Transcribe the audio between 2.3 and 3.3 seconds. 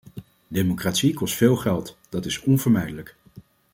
onvermijdelijk.